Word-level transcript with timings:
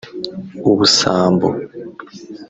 ubusambo 0.71 1.47